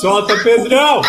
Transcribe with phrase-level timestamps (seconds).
[0.00, 1.02] Solta, Pedrão!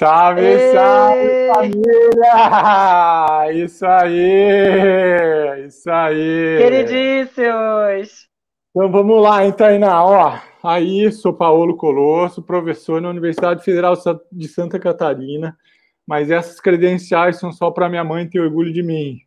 [0.00, 0.72] Salve, Ê!
[0.72, 2.32] salve, família!
[3.52, 5.66] Isso aí!
[5.66, 6.56] Isso aí!
[6.56, 8.26] Queridíssimos!
[8.70, 10.02] Então vamos lá, hein, Tainá?
[10.02, 13.92] Ó, aí sou Paulo Colosso, professor na Universidade Federal
[14.32, 15.54] de Santa Catarina,
[16.06, 19.18] mas essas credenciais são só para minha mãe ter orgulho de mim.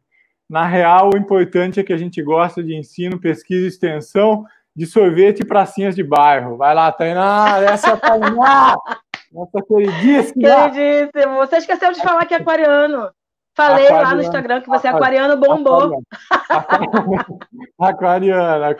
[0.49, 4.43] Na real, o importante é que a gente gosta de ensino, pesquisa e extensão
[4.75, 6.57] de sorvete e pracinhas de bairro.
[6.57, 7.59] Vai lá, Tainá!
[7.59, 8.75] Essa é a Tainá!
[9.33, 10.69] Nossa queridíssima!
[10.69, 11.35] Queridíssimo!
[11.37, 13.09] Você esqueceu de falar que é aquariano.
[13.55, 14.15] Falei lá Aquariano.
[14.15, 16.01] no Instagram que você é aquariano bombou.
[17.79, 18.71] Aquariana.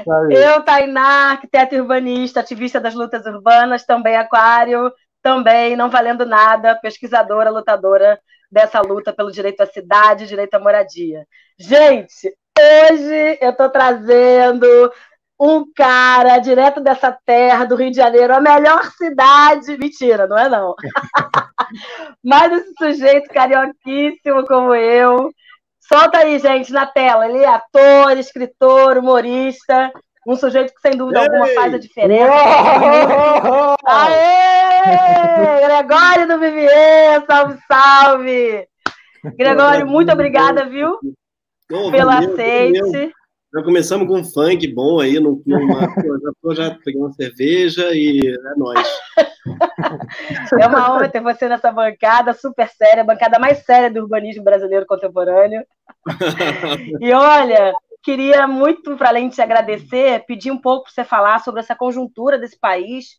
[0.00, 0.34] Isso aí.
[0.34, 4.92] Eu, Tainá, arquiteta urbanista, ativista das lutas urbanas, também aquário,
[5.22, 8.18] também não valendo nada, pesquisadora, lutadora
[8.50, 11.24] dessa luta pelo direito à cidade, direito à moradia.
[11.56, 14.66] Gente, hoje eu estou trazendo
[15.38, 19.76] um cara direto dessa terra do Rio de Janeiro, a melhor cidade.
[19.76, 20.74] Mentira, não é não.
[22.22, 25.30] Mas esse sujeito carioquíssimo como eu.
[25.80, 27.28] Solta aí, gente, na tela.
[27.28, 29.92] Ele é ator, escritor, humorista.
[30.26, 31.54] Um sujeito que, sem dúvida alguma, Ei!
[31.54, 32.32] faz a diferença.
[33.86, 35.66] Aê!
[35.66, 38.66] Gregório do Vivier, salve, salve!
[39.36, 40.98] Gregório, muito obrigada, viu?
[41.70, 42.32] Ô, Pelo valeu.
[42.32, 43.12] aceite.
[43.54, 47.90] Já começamos com um funk bom aí, no, numa, já tô já pegando uma cerveja
[47.92, 48.88] e é nóis.
[50.58, 54.42] É uma honra ter você nessa bancada super séria, a bancada mais séria do urbanismo
[54.42, 55.64] brasileiro contemporâneo.
[57.00, 61.40] E olha, queria muito, para além de te agradecer, pedir um pouco para você falar
[61.40, 63.18] sobre essa conjuntura desse país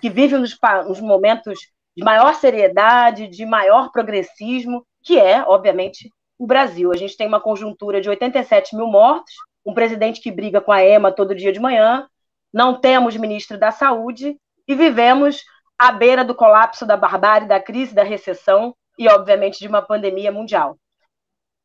[0.00, 0.56] que vive uns,
[0.88, 1.58] uns momentos
[1.94, 6.90] de maior seriedade, de maior progressismo, que é, obviamente, o Brasil.
[6.90, 9.34] A gente tem uma conjuntura de 87 mil mortos,
[9.66, 12.08] um presidente que briga com a EMA todo dia de manhã,
[12.52, 15.44] não temos ministro da Saúde e vivemos
[15.78, 20.30] à beira do colapso da barbárie, da crise, da recessão e, obviamente, de uma pandemia
[20.30, 20.78] mundial.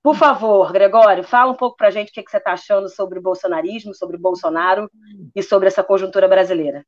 [0.03, 2.89] Por favor, Gregório, fala um pouco para a gente o que, que você está achando
[2.89, 4.89] sobre o bolsonarismo, sobre o Bolsonaro
[5.35, 6.83] e sobre essa conjuntura brasileira.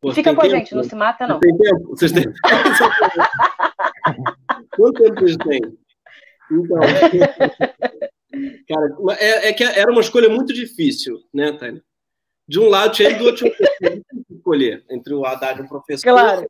[0.00, 0.56] Pô, fica com a tempo?
[0.56, 1.38] gente, não se mata, não.
[1.38, 1.90] Tem tempo?
[1.90, 2.24] Vocês têm
[4.76, 5.60] Quanto tempo vocês têm?
[6.50, 6.80] Então,
[8.68, 11.82] cara, é, é que era uma escolha muito difícil, né, Tânia?
[12.48, 16.08] De um lado tinha do outro tinha escolher entre o Haddad e o professor.
[16.08, 16.46] Claro.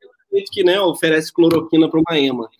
[0.52, 2.50] que né, oferece cloroquina para uma EMA.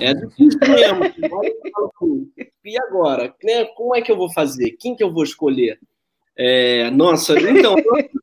[0.00, 2.32] É difícil mesmo.
[2.64, 3.34] E agora?
[3.44, 4.72] Né, como é que eu vou fazer?
[4.80, 5.78] Quem que eu vou escolher?
[6.36, 7.74] É, nossa, então,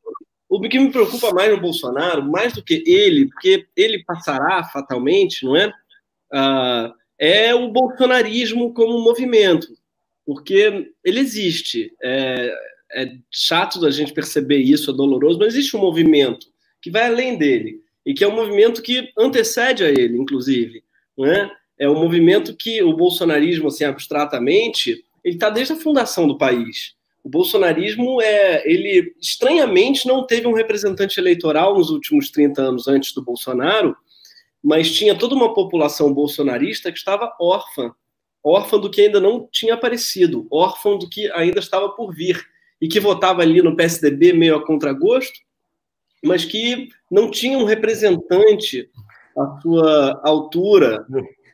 [0.49, 5.45] o que me preocupa mais no Bolsonaro, mais do que ele, porque ele passará fatalmente,
[5.45, 5.71] não é?
[6.31, 9.67] Ah, é o bolsonarismo como movimento,
[10.25, 11.94] porque ele existe.
[12.03, 12.53] É,
[12.94, 16.48] é chato da gente perceber isso, é doloroso, mas existe um movimento
[16.81, 20.83] que vai além dele e que é um movimento que antecede a ele, inclusive,
[21.18, 21.51] não é?
[21.77, 26.94] É um movimento que o bolsonarismo, assim, abstratamente, ele está desde a fundação do país.
[27.24, 33.13] O bolsonarismo é, ele estranhamente não teve um representante eleitoral nos últimos 30 anos antes
[33.13, 33.98] do Bolsonaro,
[34.63, 37.92] mas tinha toda uma população bolsonarista que estava órfã,
[38.45, 42.45] órfã do que ainda não tinha aparecido, órfã do que ainda estava por vir
[42.80, 45.39] e que votava ali no PSDB meio a contragosto,
[46.24, 48.88] mas que não tinha um representante
[49.36, 51.06] à sua altura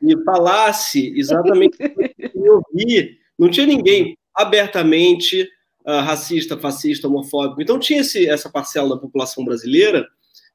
[0.04, 3.18] e falasse exatamente o que eu ouvi.
[3.40, 5.44] Não tinha ninguém abertamente
[5.86, 7.62] uh, racista, fascista, homofóbico.
[7.62, 10.06] Então tinha esse, essa parcela da população brasileira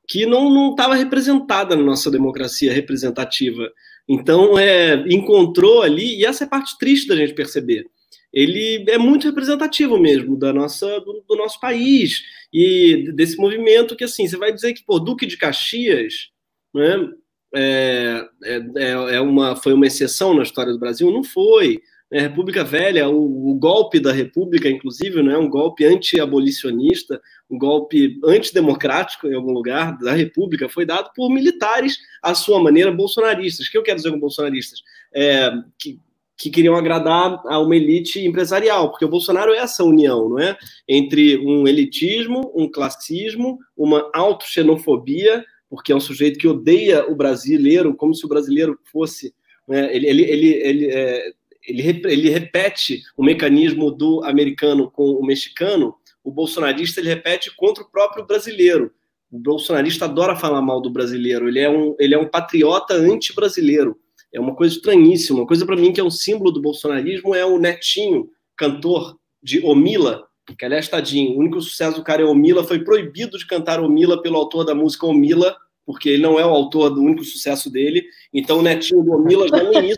[0.08, 3.70] que não estava representada na nossa democracia representativa.
[4.08, 7.86] Então, é, encontrou ali, e essa é a parte triste da gente perceber,
[8.32, 12.22] ele é muito representativo mesmo da nossa, do, do, nosso país
[12.52, 16.30] e desse movimento que, assim, você vai dizer que, pô, Duque de Caxias,
[16.74, 17.08] né,
[17.54, 21.10] é, é, é uma, foi uma exceção na história do Brasil?
[21.10, 21.80] Não foi.
[22.10, 27.20] É, República Velha, o, o, golpe da República, inclusive, não é um golpe anti-abolicionista,
[27.50, 32.92] um golpe antidemocrático em algum lugar da República, foi dado por militares à sua maneira
[32.92, 33.66] bolsonaristas.
[33.66, 34.82] O que eu quero dizer com bolsonaristas?
[35.12, 35.98] É, que,
[36.36, 40.56] que queriam agradar a uma elite empresarial, porque o Bolsonaro é essa união, não é?
[40.88, 47.96] Entre um elitismo, um classismo, uma autoxenofobia, porque é um sujeito que odeia o brasileiro,
[47.96, 49.34] como se o brasileiro fosse.
[49.66, 49.94] Né?
[49.94, 51.32] Ele, ele, ele, ele, é,
[51.66, 57.82] ele, ele repete o mecanismo do americano com o mexicano, o bolsonarista ele repete contra
[57.82, 58.92] o próprio brasileiro.
[59.30, 63.98] O bolsonarista adora falar mal do brasileiro, ele é um, ele é um patriota anti-brasileiro.
[64.32, 65.40] É uma coisa estranhíssima.
[65.40, 69.64] Uma coisa para mim que é um símbolo do bolsonarismo é o Netinho, cantor de
[69.64, 73.80] Omila, que aliás, tadinho, o único sucesso do cara é Omila, foi proibido de cantar
[73.80, 77.70] Omila pelo autor da música Omila, porque ele não é o autor do único sucesso
[77.70, 78.04] dele.
[78.32, 79.96] Então o Netinho do Omila já início,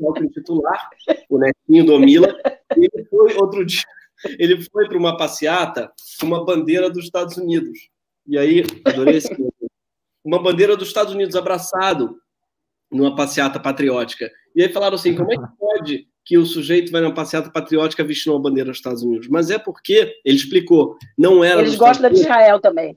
[0.00, 0.90] o titular,
[1.28, 2.36] o Netinho do Omila,
[2.76, 3.84] ele foi outro dia,
[4.38, 7.78] ele foi para uma passeata com uma bandeira dos Estados Unidos.
[8.26, 9.34] E aí, adorei esse
[10.24, 12.16] uma bandeira dos Estados Unidos abraçado
[12.90, 14.30] numa passeata patriótica.
[14.54, 18.04] E aí falaram assim: como é que pode que o sujeito vai numa passeata patriótica
[18.04, 19.28] vestindo uma bandeira dos Estados Unidos?
[19.28, 21.60] Mas é porque, ele explicou, não era.
[21.60, 22.96] Eles gostam da de Israel também.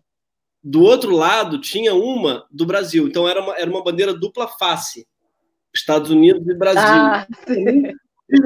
[0.63, 3.07] Do outro lado, tinha uma do Brasil.
[3.07, 5.05] Então, era uma, era uma bandeira dupla face.
[5.73, 6.81] Estados Unidos e Brasil.
[6.81, 7.27] Ah,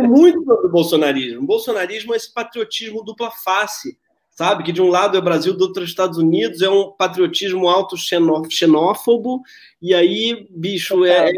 [0.07, 1.41] muito do bolsonarismo.
[1.41, 3.97] O bolsonarismo é esse patriotismo dupla face
[4.37, 4.63] sabe?
[4.63, 6.91] Que de um lado é o Brasil, do outro é os Estados Unidos, é um
[6.91, 9.41] patriotismo auto-xenófobo,
[9.81, 11.31] e aí, bicho, é,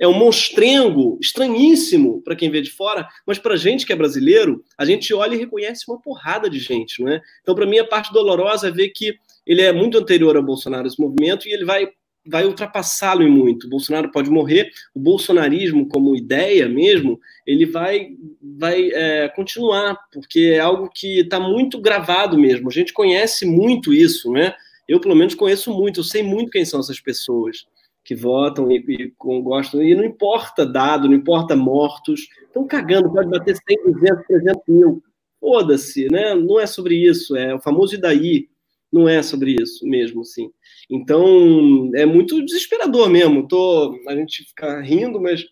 [0.00, 4.64] é um monstrengo estranhíssimo para quem vê de fora, mas para gente que é brasileiro,
[4.76, 7.20] a gente olha e reconhece uma porrada de gente, não é?
[7.42, 9.14] Então, para mim, a parte dolorosa é ver que
[9.46, 11.88] ele é muito anterior ao Bolsonaro, esse movimento, e ele vai
[12.24, 13.66] vai ultrapassá-lo em muito.
[13.66, 18.10] O Bolsonaro pode morrer, o bolsonarismo como ideia mesmo, ele vai,
[18.40, 22.68] vai é, continuar, porque é algo que está muito gravado mesmo.
[22.68, 24.54] A gente conhece muito isso, né?
[24.88, 27.66] Eu, pelo menos, conheço muito, eu sei muito quem são essas pessoas
[28.04, 33.30] que votam e, e gostam, e não importa dado, não importa mortos, estão cagando, pode
[33.30, 35.02] bater 100, 200, 300 mil,
[35.40, 36.34] foda-se, né?
[36.34, 38.48] Não é sobre isso, é o famoso e daí,
[38.92, 40.50] não é sobre isso mesmo, assim.
[40.90, 43.46] Então, é muito desesperador mesmo.
[43.46, 45.44] Tô, a gente fica rindo, mas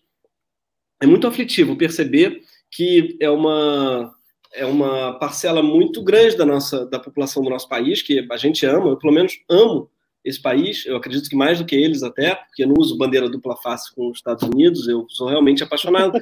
[1.01, 4.13] é muito aflitivo perceber que é uma
[4.53, 8.65] é uma parcela muito grande da nossa da população do nosso país que a gente
[8.65, 9.89] ama, eu pelo menos amo
[10.25, 13.29] esse país, eu acredito que mais do que eles até, porque eu não uso bandeira
[13.29, 16.19] dupla face com os Estados Unidos, eu sou realmente apaixonado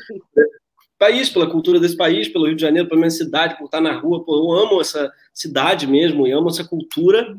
[1.00, 3.98] país, pela cultura desse país, pelo Rio de Janeiro, pela minha cidade, por estar na
[3.98, 7.38] rua, eu amo essa cidade mesmo, eu amo essa cultura,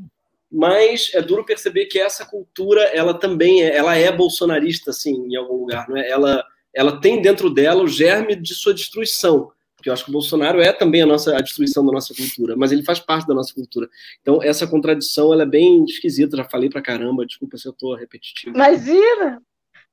[0.50, 5.37] mas é duro perceber que essa cultura, ela também é, ela é bolsonarista, assim, em
[5.37, 6.08] algum lugar, não é?
[6.08, 6.44] Ela,
[6.75, 10.61] ela tem dentro dela o germe de sua destruição, porque eu acho que o Bolsonaro
[10.61, 13.55] é também a nossa a destruição da nossa cultura, mas ele faz parte da nossa
[13.55, 13.88] cultura.
[14.20, 16.37] Então essa contradição ela é bem esquisita.
[16.37, 18.54] Já falei pra caramba, desculpa se eu tô repetitivo.
[18.54, 19.40] Imagina,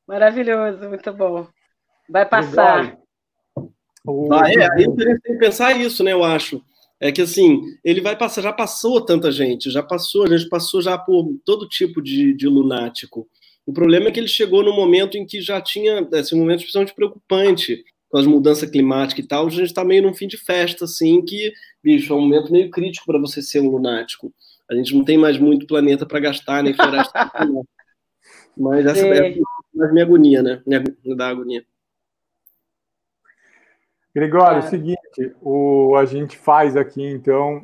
[0.06, 1.48] maravilhoso, muito bom.
[2.10, 2.84] Vai passar.
[2.84, 3.04] Legal.
[4.32, 6.12] Ah, é, aí tem que pensar isso, né?
[6.12, 6.62] Eu acho.
[7.00, 10.82] É que assim, ele vai passar, já passou tanta gente, já passou, a gente passou
[10.82, 13.28] já por todo tipo de, de lunático.
[13.66, 16.96] O problema é que ele chegou no momento em que já tinha esse momento especialmente
[16.96, 20.86] preocupante com as mudanças climáticas e tal, a gente está meio num fim de festa,
[20.86, 21.52] assim, que,
[21.84, 24.34] bicho, é um momento meio crítico para você ser um lunático.
[24.70, 27.32] A gente não tem mais muito planeta para gastar, nem floresta.
[28.58, 30.62] Mas essa é, é a minha agonia, né?
[30.66, 31.64] Me dá agonia.
[34.18, 37.64] Gregório, é o seguinte, o, a gente faz aqui, então,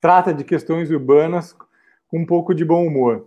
[0.00, 1.52] trata de questões urbanas
[2.06, 3.26] com um pouco de bom humor.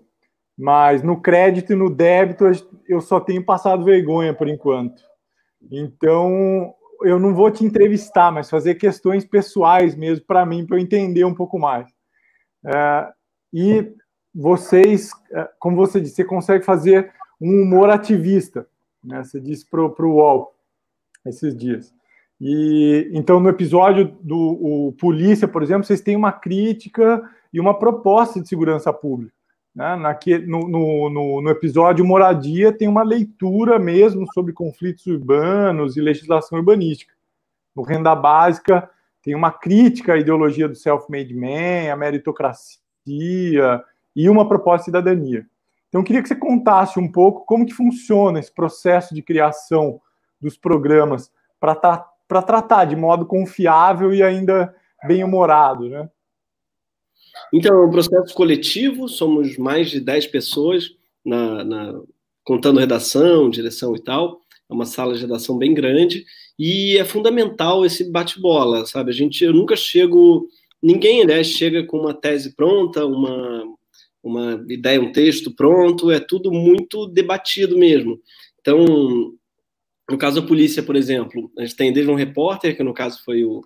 [0.58, 2.46] Mas no crédito e no débito
[2.88, 5.04] eu só tenho passado vergonha por enquanto.
[5.70, 10.82] Então eu não vou te entrevistar, mas fazer questões pessoais mesmo para mim, para eu
[10.82, 11.92] entender um pouco mais.
[12.66, 13.12] É,
[13.52, 13.94] e
[14.34, 18.66] vocês, é, como você disse, você consegue fazer um humor ativista.
[19.04, 19.22] Né?
[19.22, 20.56] Você disse para o UOL
[21.26, 21.94] esses dias.
[22.46, 27.24] E então no episódio do polícia, por exemplo, vocês têm uma crítica
[27.54, 29.34] e uma proposta de segurança pública.
[29.74, 29.96] Né?
[29.96, 36.60] Naque, no, no, no, episódio moradia tem uma leitura mesmo sobre conflitos urbanos e legislação
[36.60, 37.14] urbanística.
[37.74, 38.90] No renda básica
[39.24, 42.70] tem uma crítica à ideologia do self-made man, a meritocracia
[43.08, 45.48] e uma proposta de cidadania.
[45.88, 50.02] Então eu queria que você contasse um pouco como que funciona esse processo de criação
[50.42, 51.74] dos programas para
[52.34, 54.74] para tratar de modo confiável e ainda
[55.08, 56.10] bem-humorado, né?
[57.54, 60.90] Então, é um processo coletivo, somos mais de 10 pessoas
[61.24, 62.02] na, na,
[62.44, 64.42] contando redação, direção e tal.
[64.68, 66.26] É uma sala de redação bem grande
[66.58, 69.12] e é fundamental esse bate-bola, sabe?
[69.12, 70.48] A gente, eu nunca chego,
[70.82, 73.64] ninguém, né, chega com uma tese pronta, uma,
[74.24, 78.20] uma ideia, um texto pronto, é tudo muito debatido mesmo.
[78.60, 79.36] Então,
[80.10, 83.24] no caso da polícia, por exemplo, a gente tem desde um repórter, que no caso
[83.24, 83.62] foi o,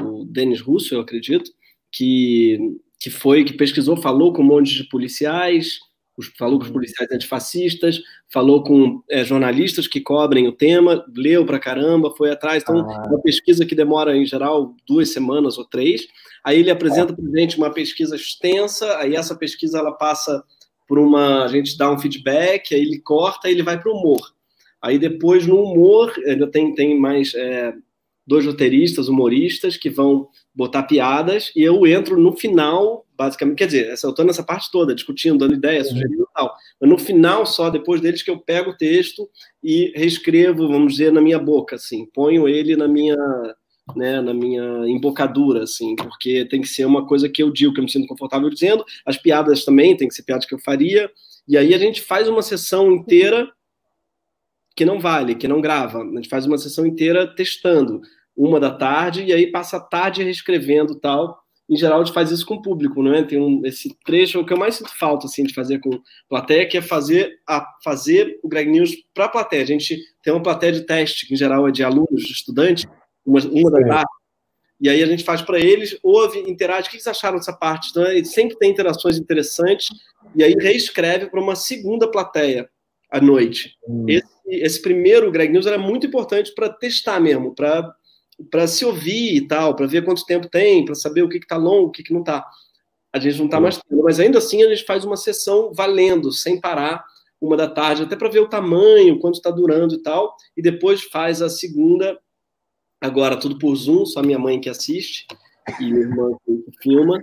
[0.00, 1.50] o Denis Russo, eu acredito,
[1.90, 2.58] que,
[3.00, 5.78] que foi, que pesquisou, falou com um monte de policiais,
[6.38, 6.74] falou com os uhum.
[6.74, 8.00] policiais antifascistas,
[8.30, 12.62] falou com é, jornalistas que cobrem o tema, leu pra caramba, foi atrás.
[12.62, 13.08] Então, ah.
[13.08, 16.06] uma pesquisa que demora, em geral, duas semanas ou três.
[16.44, 20.42] Aí ele apresenta para a gente uma pesquisa extensa, aí essa pesquisa ela passa
[20.86, 21.44] por uma.
[21.44, 24.20] A gente dá um feedback, aí ele corta e ele vai para o humor.
[24.82, 27.72] Aí depois, no humor, ainda tem, tem mais é,
[28.26, 33.88] dois roteiristas, humoristas, que vão botar piadas, e eu entro no final basicamente, quer dizer,
[33.88, 35.94] eu estou nessa parte toda, discutindo, dando ideias, uhum.
[35.94, 36.54] sugerindo e tal.
[36.80, 39.28] Mas no final, só depois deles, que eu pego o texto
[39.62, 43.16] e reescrevo, vamos dizer, na minha boca, assim, ponho ele na minha,
[43.94, 47.80] né, na minha embocadura, assim, porque tem que ser uma coisa que eu digo, que
[47.80, 51.10] eu me sinto confortável dizendo, as piadas também, tem que ser piadas que eu faria,
[51.46, 53.48] e aí a gente faz uma sessão inteira
[54.74, 58.00] que não vale, que não grava, a gente faz uma sessão inteira testando,
[58.36, 62.30] uma da tarde, e aí passa a tarde reescrevendo tal, em geral, a gente faz
[62.30, 63.22] isso com o público, né?
[63.22, 65.90] Tem um, esse trecho, o que eu mais sinto falta, assim, de fazer com
[66.28, 69.62] plateia, que é fazer, a, fazer o Greg News para a plateia.
[69.62, 72.84] A gente tem uma plateia de teste, que em geral é de alunos, de estudantes,
[73.24, 74.10] uma, uma da tarde,
[74.80, 77.90] e aí a gente faz para eles, ouve, interage, o que eles acharam dessa parte?
[77.90, 79.88] Então, ele sempre tem interações interessantes,
[80.34, 82.68] e aí reescreve para uma segunda plateia
[83.12, 83.76] à noite.
[83.86, 84.06] Hum.
[84.08, 89.46] Esse, esse primeiro Greg News era muito importante para testar mesmo, para se ouvir e
[89.46, 92.12] tal, para ver quanto tempo tem, para saber o que está longo, o que, que
[92.12, 92.44] não está.
[93.12, 96.32] A gente não está mais tendo, mas ainda assim a gente faz uma sessão valendo,
[96.32, 97.04] sem parar,
[97.38, 101.02] uma da tarde, até para ver o tamanho, quanto está durando e tal, e depois
[101.02, 102.18] faz a segunda,
[103.00, 105.26] agora tudo por Zoom, só minha mãe que assiste,
[105.78, 107.20] e minha irmã que filma,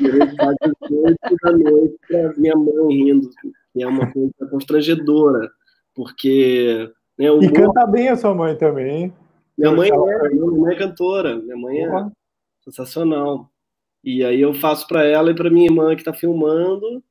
[0.00, 3.30] e a gente faz às oito da noite para minha mãe rindo,
[3.76, 5.50] que é uma coisa constrangedora,
[5.94, 6.90] porque...
[7.18, 9.14] Né, e canta bem a sua mãe também, hein?
[9.56, 12.10] Minha mãe, é, minha mãe é cantora, minha mãe é uhum.
[12.64, 13.50] sensacional.
[14.02, 17.02] E aí eu faço para ela e para minha irmã que está filmando.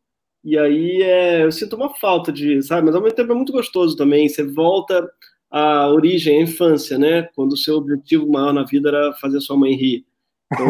[0.43, 2.86] E aí é, eu sinto uma falta de, sabe?
[2.86, 4.29] Mas ao mesmo tempo é muito gostoso também.
[4.29, 5.07] Você volta
[5.50, 7.24] à origem, à infância, né?
[7.36, 10.05] Quando o seu objetivo maior na vida era fazer sua mãe rir.
[10.53, 10.67] Então,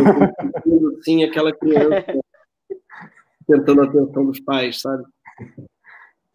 [0.66, 2.06] eu assim, aquela criança
[3.48, 5.04] tentando a atenção dos pais, sabe?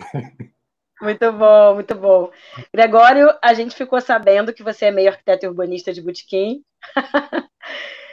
[1.00, 2.30] Muito bom, muito bom.
[2.75, 6.62] Gregório, a gente ficou sabendo que você é meio arquiteto urbanista de Botequim.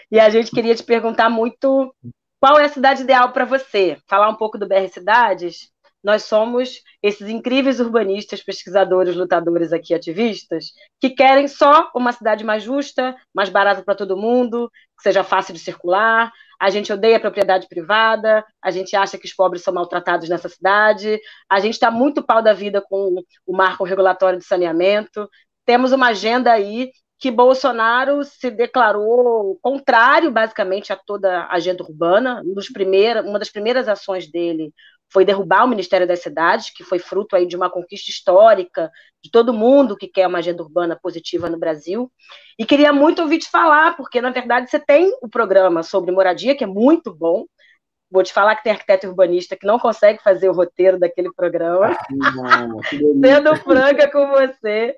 [0.10, 1.94] e a gente queria te perguntar muito
[2.40, 3.98] qual é a cidade ideal para você.
[4.08, 5.70] Falar um pouco do BR Cidades.
[6.04, 12.64] Nós somos esses incríveis urbanistas, pesquisadores, lutadores aqui, ativistas, que querem só uma cidade mais
[12.64, 17.20] justa, mais barata para todo mundo, que seja fácil de circular, a gente odeia a
[17.20, 21.92] propriedade privada, a gente acha que os pobres são maltratados nessa cidade, a gente está
[21.92, 25.30] muito pau da vida com o marco regulatório de saneamento.
[25.66, 32.42] Temos uma agenda aí que Bolsonaro se declarou contrário, basicamente, a toda a agenda urbana.
[33.26, 34.72] Uma das primeiras ações dele
[35.10, 38.92] foi derrubar o Ministério das Cidades, que foi fruto aí de uma conquista histórica
[39.24, 42.12] de todo mundo que quer uma agenda urbana positiva no Brasil.
[42.60, 46.12] E queria muito ouvir te falar, porque na verdade você tem o um programa sobre
[46.12, 47.46] moradia, que é muito bom.
[48.10, 51.98] Vou te falar que tem arquiteto urbanista que não consegue fazer o roteiro daquele programa.
[52.10, 54.96] Não, Sendo franca com você.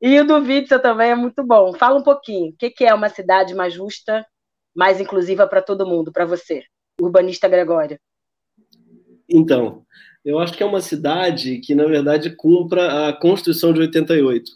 [0.00, 1.72] E o do Witzel também é muito bom.
[1.72, 2.50] Fala um pouquinho.
[2.50, 4.26] O que é uma cidade mais justa,
[4.74, 6.64] mais inclusiva para todo mundo, para você,
[7.00, 7.98] urbanista Gregório?
[9.28, 9.84] Então,
[10.24, 14.50] eu acho que é uma cidade que, na verdade, cumpra a Constituição de 88.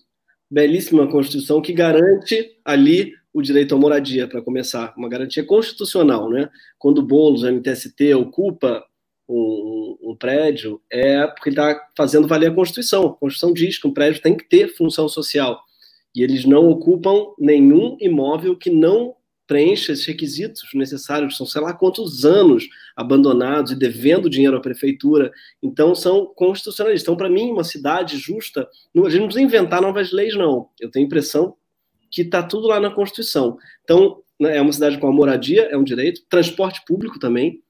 [0.51, 4.93] Belíssima Constituição que garante ali o direito à moradia, para começar.
[4.97, 6.51] Uma garantia constitucional, né?
[6.79, 8.85] Quando Boulos, o MTST, ocupa
[9.27, 13.07] um, um, prédio, é porque está fazendo valer a Constituição.
[13.07, 15.63] A Constituição diz que um prédio tem que ter função social.
[16.15, 19.15] E eles não ocupam nenhum imóvel que não
[19.53, 22.67] preencha esses requisitos necessários, são sei lá quantos anos
[22.97, 25.31] abandonados e devendo dinheiro à prefeitura,
[25.63, 27.03] então são constitucionalistas.
[27.03, 30.71] Então, para mim, uma cidade justa, a gente não precisa inventar novas leis, não.
[30.81, 31.55] Eu tenho a impressão
[32.11, 33.59] que está tudo lá na Constituição.
[33.85, 37.61] Então, né, é uma cidade com a moradia, é um direito, transporte público também,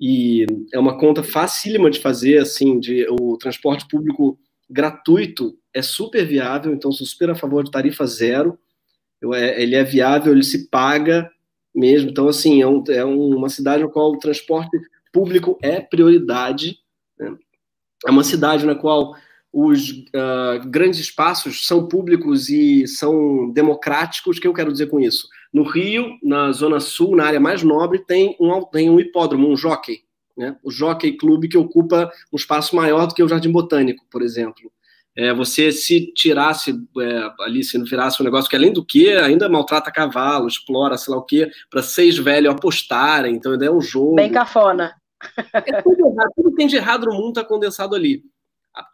[0.00, 4.36] e é uma conta facílima de fazer, assim, de o transporte público
[4.68, 8.58] gratuito é super viável, então sou super a favor de tarifa zero,
[9.22, 11.30] ele é viável, ele se paga
[11.74, 12.10] mesmo.
[12.10, 14.76] Então, assim, é, um, é uma cidade na qual o transporte
[15.12, 16.78] público é prioridade.
[17.18, 17.36] Né?
[18.06, 19.14] É uma cidade na qual
[19.52, 24.38] os uh, grandes espaços são públicos e são democráticos.
[24.38, 25.28] O que eu quero dizer com isso?
[25.52, 29.56] No Rio, na Zona Sul, na área mais nobre, tem um, tem um hipódromo, um
[29.56, 30.04] jockey.
[30.36, 30.56] Né?
[30.62, 34.70] O Jockey Clube, que ocupa um espaço maior do que o Jardim Botânico, por exemplo.
[35.20, 39.10] É, você se tirasse é, ali, se não virasse um negócio que, além do que,
[39.10, 43.82] ainda maltrata cavalo, explora, sei lá o quê, para seis velhos apostarem, então é um
[43.82, 44.14] jogo.
[44.14, 44.94] Bem cafona.
[45.52, 48.22] É tudo errado, tudo tem de errado no mundo está condensado ali.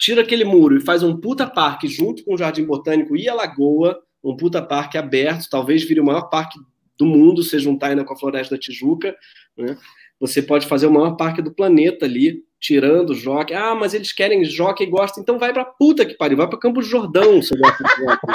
[0.01, 3.35] Tira aquele muro e faz um puta parque junto com o Jardim Botânico e a
[3.35, 6.59] Lagoa, um puta parque aberto, talvez vire o maior parque
[6.99, 9.15] do mundo, se juntar ainda com a Floresta da Tijuca,
[9.57, 9.79] né?
[10.19, 13.55] Você pode fazer o maior parque do planeta ali, tirando o jockey.
[13.55, 16.59] Ah, mas eles querem jockey e gostam, então vai pra puta que pariu, vai pra
[16.59, 18.27] Campo Jordão, se gosta de jockey.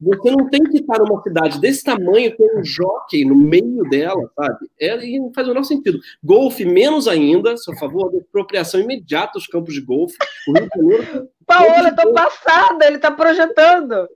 [0.00, 4.30] Você não tem que estar numa cidade desse tamanho com um jockey no meio dela,
[4.34, 4.66] sabe?
[4.80, 5.98] É, e não faz o menor sentido.
[6.22, 10.16] Golfe, menos ainda, sou a favor da expropriação imediata dos campos de golfe.
[10.48, 11.28] O Rio de Janeiro.
[11.44, 14.08] Paola, tô passada, ele tá projetando.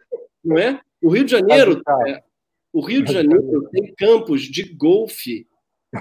[0.42, 0.80] Não é?
[1.02, 1.82] O Rio de Janeiro.
[2.06, 2.23] É,
[2.73, 5.47] o Rio de Janeiro tem campos de golfe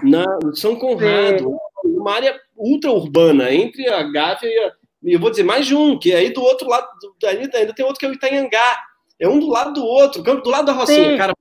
[0.03, 1.57] na São Conrado, Sim.
[2.01, 5.97] Uma área ultra urbana, entre a Gávea e a, eu vou dizer mais de um,
[5.97, 6.87] que aí do outro lado,
[7.25, 8.79] ainda, ainda tem outro que é o Itanhangá.
[9.19, 11.11] É um do lado do outro, do lado da Rocinha.
[11.11, 11.17] Sim.
[11.17, 11.33] Cara,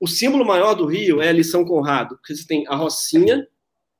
[0.00, 3.46] o símbolo maior do Rio é ali São Conrado, porque você tem a Rocinha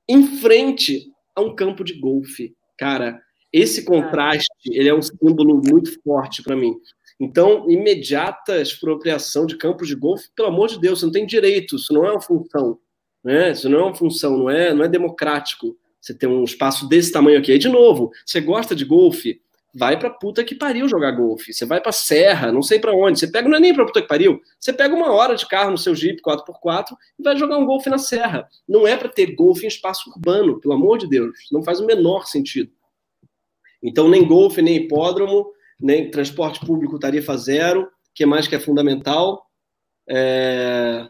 [0.09, 2.55] em frente a um campo de golfe.
[2.79, 3.21] Cara,
[3.53, 6.75] esse contraste, ele é um símbolo muito forte para mim.
[7.19, 11.77] Então, imediata expropriação de campos de golfe, pelo amor de Deus, você não tem direito,
[11.77, 12.79] isso não é uma função.
[13.23, 13.53] Né?
[13.53, 17.13] Isso não é uma função, não é, não é democrático você ter um espaço desse
[17.13, 17.53] tamanho aqui.
[17.53, 19.41] Aí, de novo, você gosta de golfe,
[19.75, 21.53] vai pra puta que pariu jogar golfe.
[21.53, 23.19] Você vai pra serra, não sei para onde.
[23.19, 24.41] Você pega, não é nem pra puta que pariu.
[24.59, 27.89] Você pega uma hora de carro no seu Jeep 4x4 e vai jogar um golfe
[27.89, 28.49] na serra.
[28.69, 31.49] Não é para ter golfe em espaço urbano, pelo amor de Deus.
[31.53, 32.73] Não faz o menor sentido.
[33.83, 37.83] Então, nem golfe, nem hipódromo, nem transporte público tarifa zero.
[37.83, 39.47] O que mais que é fundamental?
[40.09, 41.09] É...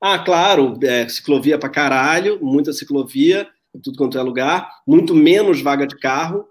[0.00, 3.48] Ah, claro, é, ciclovia para caralho, muita ciclovia,
[3.82, 6.46] tudo quanto é lugar, muito menos vaga de carro,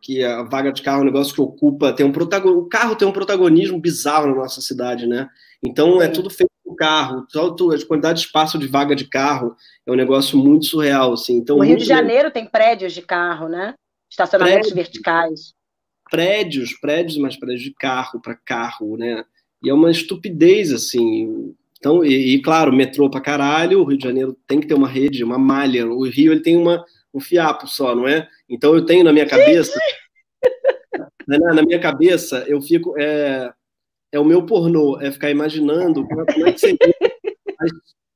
[0.00, 2.50] que a vaga de carro é um negócio que ocupa, tem um protagon...
[2.50, 5.28] o carro tem um protagonismo bizarro na nossa cidade, né?
[5.64, 9.54] Então é tudo feito com carro, a quantidade de espaço de vaga de carro
[9.86, 11.36] é um negócio muito surreal, assim.
[11.36, 13.74] Então, o Rio de Janeiro tem prédios de carro, né?
[14.10, 15.54] Estacionamentos prédios, verticais.
[16.10, 19.24] Prédios, prédios, mas prédios de carro para carro, né?
[19.62, 21.54] E é uma estupidez, assim.
[21.82, 24.86] Então, e, e claro, metrô para caralho, o Rio de Janeiro tem que ter uma
[24.86, 25.84] rede, uma malha.
[25.84, 28.28] O Rio ele tem uma, um fiapo só, não é?
[28.48, 29.76] Então eu tenho na minha cabeça,
[31.26, 33.52] na, na, minha cabeça, eu fico é,
[34.12, 36.78] é o meu pornô, é ficar imaginando como é que seriam
[37.58, 37.70] as,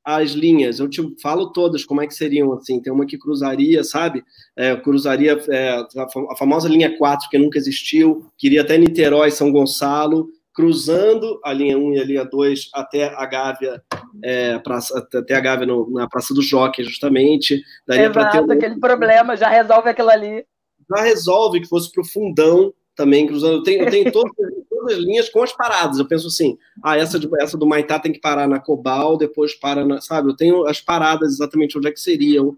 [0.04, 0.78] as, linhas.
[0.78, 2.80] Eu te falo todas como é que seriam assim.
[2.80, 4.22] Tem uma que cruzaria, sabe?
[4.56, 5.84] É, cruzaria é,
[6.30, 11.76] a famosa linha 4 que nunca existiu, queria até Niterói, São Gonçalo cruzando a linha
[11.76, 13.82] 1 e a linha 2 até a Gávea,
[14.24, 17.62] é, praça, até a Gávea no, na Praça do Jockey, justamente.
[17.86, 18.56] Daria Exato, ter um...
[18.56, 20.46] aquele problema, já resolve aquilo ali.
[20.88, 23.56] Já resolve que fosse para o fundão também, cruzando.
[23.56, 24.32] Eu tenho, eu tenho todas,
[24.70, 25.98] todas, as linhas com as paradas.
[25.98, 29.54] Eu penso assim, ah, essa, de, essa do Maitá tem que parar na Cobal, depois
[29.54, 30.00] para na.
[30.00, 32.56] Sabe, eu tenho as paradas exatamente onde é que seriam.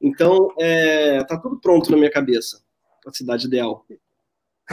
[0.00, 2.62] Então, é, tá tudo pronto na minha cabeça.
[3.04, 3.84] A cidade ideal.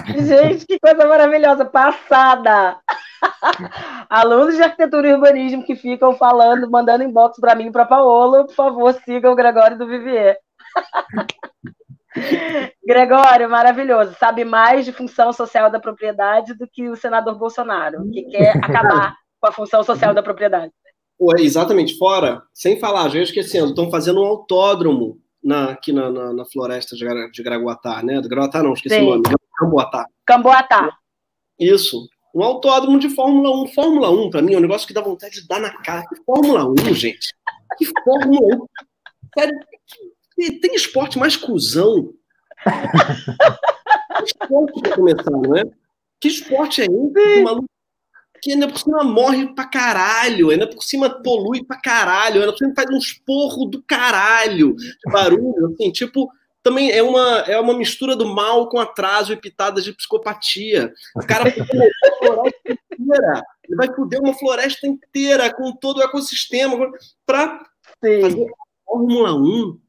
[0.06, 2.80] Gente, que coisa maravilhosa, passada!
[4.10, 8.46] Alunos de arquitetura e urbanismo que ficam falando, mandando inbox para mim e para Paola,
[8.46, 10.38] por favor, sigam o Gregório do Vivier.
[12.86, 14.16] Gregório, maravilhoso.
[14.20, 19.16] Sabe mais de função social da propriedade do que o senador Bolsonaro, que quer acabar
[19.40, 20.72] com a função social da propriedade.
[21.40, 26.46] Exatamente, fora, sem falar, já esquecendo, estão fazendo um autódromo na, aqui na, na, na
[26.46, 28.22] floresta de, de Graguatá, né?
[28.22, 29.06] Do Graguatá não, esqueci Sim.
[29.06, 29.24] o nome.
[29.58, 30.06] Camboatá.
[30.26, 30.98] Camboatá.
[31.60, 32.08] Isso.
[32.34, 33.68] Um autódromo de Fórmula 1.
[33.74, 36.06] Fórmula 1, para mim, é um negócio que dá vontade de dar na cara.
[36.08, 37.34] Que Fórmula 1, gente?
[37.78, 38.68] Que Fórmula 1?
[39.38, 39.60] Sério,
[40.62, 42.14] tem esporte mais cuzão?
[42.64, 45.64] que esporte pra começar, não é?
[46.20, 47.44] Que esporte é esse?
[47.44, 47.68] Maluco
[48.42, 52.60] que ainda por cima morre pra caralho, ainda por cima polui pra caralho, ainda por
[52.60, 56.30] cima faz um esporro do caralho de barulho, assim, tipo,
[56.68, 60.94] também é uma, é uma mistura do mal com atraso e pitadas de psicopatia.
[61.16, 66.00] O cara vai foder uma floresta inteira, ele vai foder uma floresta inteira com todo
[66.00, 66.92] o ecossistema
[67.26, 67.66] para
[68.02, 68.46] fazer
[68.86, 69.80] Fórmula 1.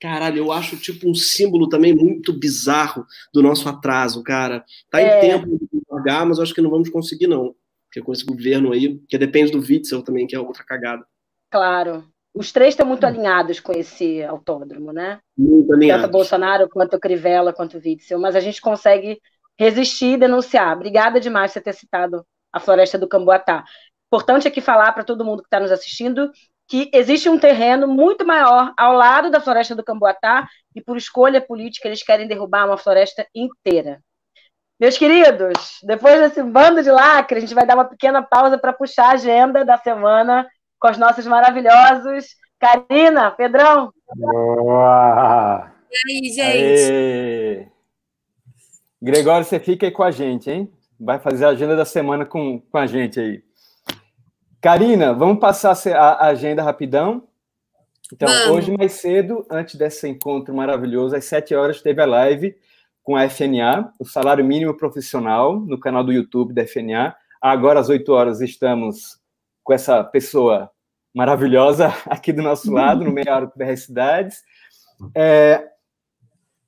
[0.00, 3.04] Caralho, eu acho tipo um símbolo também muito bizarro
[3.34, 4.64] do nosso atraso, cara.
[4.90, 5.18] Tá é.
[5.18, 7.54] em tempo de largar, mas acho que não vamos conseguir, não.
[7.86, 11.04] porque com esse governo aí, que depende do Witzel também, que é outra cagada.
[11.50, 12.04] Claro.
[12.34, 15.20] Os três estão muito alinhados com esse autódromo, né?
[15.36, 16.04] Muito alinhados.
[16.04, 18.18] Tanto Bolsonaro, quanto Crivella, quanto Witzel.
[18.18, 19.20] Mas a gente consegue
[19.58, 20.74] resistir e denunciar.
[20.74, 23.64] Obrigada demais por você ter citado a floresta do Camboatá.
[24.06, 26.30] Importante aqui falar para todo mundo que está nos assistindo
[26.68, 31.40] que existe um terreno muito maior ao lado da floresta do Camboatá e por escolha
[31.40, 34.00] política eles querem derrubar uma floresta inteira.
[34.80, 38.72] Meus queridos, depois desse bando de lacre, a gente vai dar uma pequena pausa para
[38.72, 40.48] puxar a agenda da semana
[40.82, 42.36] com os nossos maravilhosos.
[42.58, 43.92] Karina, Pedrão.
[44.16, 45.72] Boa!
[45.88, 46.92] E aí, gente?
[46.92, 47.68] Aê.
[49.00, 50.72] Gregório, você fica aí com a gente, hein?
[50.98, 53.44] Vai fazer a agenda da semana com, com a gente aí.
[54.60, 57.28] Karina, vamos passar a agenda rapidão?
[58.12, 58.48] Então, vamos.
[58.48, 62.56] hoje mais cedo, antes desse encontro maravilhoso, às 7 horas, teve a live
[63.04, 67.14] com a FNA, o salário mínimo profissional, no canal do YouTube da FNA.
[67.40, 69.21] Agora, às 8 horas, estamos
[69.62, 70.70] com essa pessoa
[71.14, 74.42] maravilhosa aqui do nosso lado, no Meia Hora das Cidades.
[75.14, 75.68] É,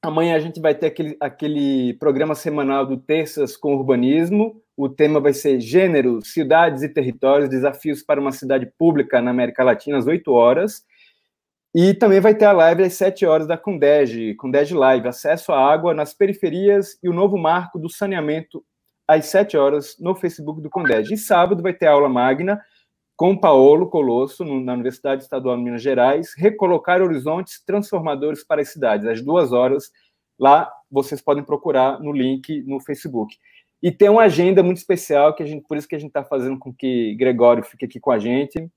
[0.02, 4.60] amanhã a gente vai ter aquele, aquele programa semanal do Terças com Urbanismo.
[4.76, 9.62] O tema vai ser Gênero, Cidades e Territórios, Desafios para uma Cidade Pública na América
[9.62, 10.84] Latina, às 8 horas.
[11.74, 15.72] E também vai ter a live às 7 horas da Condege, Condege Live, acesso à
[15.72, 18.64] água nas periferias e o novo marco do saneamento
[19.08, 21.14] às 7 horas no Facebook do Condege.
[21.14, 22.60] E sábado vai ter aula magna
[23.16, 29.06] com Paolo Colosso, na Universidade Estadual de Minas Gerais, recolocar horizontes transformadores para as cidades,
[29.06, 29.90] às duas horas.
[30.38, 33.36] Lá vocês podem procurar no link no Facebook.
[33.82, 36.24] E tem uma agenda muito especial, que a gente, por isso que a gente está
[36.24, 38.68] fazendo com que Gregório fique aqui com a gente.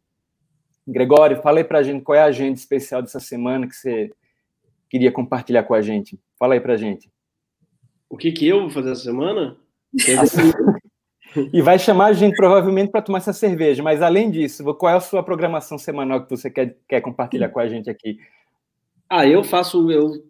[0.88, 4.12] Gregório, fala aí para a gente qual é a agenda especial dessa semana que você
[4.90, 6.20] queria compartilhar com a gente.
[6.38, 7.12] Fala aí para a gente.
[8.10, 9.58] O que, que eu vou fazer essa semana?
[11.54, 14.96] e vai chamar a gente provavelmente para tomar essa cerveja, mas além disso, qual é
[14.96, 18.18] a sua programação semanal que você quer, quer compartilhar com a gente aqui?
[19.10, 20.24] Ah, eu faço eu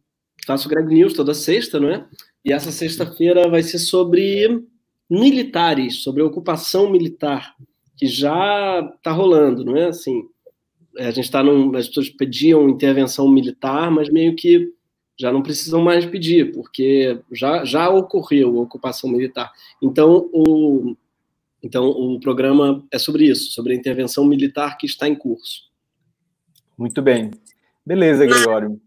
[0.46, 2.06] faço Greg News toda sexta, não é?
[2.46, 4.64] E essa sexta-feira vai ser sobre
[5.10, 7.56] militares, sobre ocupação militar,
[7.98, 9.88] que já está rolando, não é?
[9.88, 10.24] Assim,
[10.98, 11.76] é, a gente está num.
[11.76, 14.72] As pessoas pediam intervenção militar, mas meio que
[15.20, 19.52] já não precisam mais pedir, porque já, já ocorreu a ocupação militar.
[19.82, 20.96] Então o,
[21.62, 25.64] então, o programa é sobre isso, sobre a intervenção militar que está em curso.
[26.78, 27.32] Muito bem.
[27.86, 28.80] Beleza, Gregório.